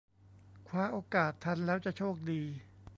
[0.67, 2.41] คว้าโอกาสทันแล้วจะโชคดี